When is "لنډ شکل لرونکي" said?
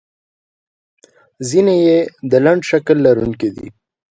2.45-3.49